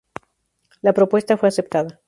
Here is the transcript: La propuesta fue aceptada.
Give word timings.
La 0.81 0.93
propuesta 0.93 1.37
fue 1.37 1.49
aceptada. 1.49 1.99